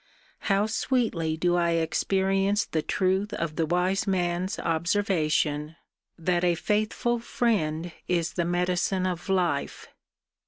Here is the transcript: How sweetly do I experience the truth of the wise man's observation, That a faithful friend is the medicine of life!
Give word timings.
How 0.49 0.65
sweetly 0.65 1.37
do 1.37 1.55
I 1.57 1.73
experience 1.73 2.65
the 2.65 2.81
truth 2.81 3.33
of 3.33 3.55
the 3.55 3.67
wise 3.67 4.07
man's 4.07 4.57
observation, 4.57 5.75
That 6.17 6.43
a 6.43 6.55
faithful 6.55 7.19
friend 7.19 7.91
is 8.07 8.33
the 8.33 8.43
medicine 8.45 9.05
of 9.05 9.29
life! 9.29 9.89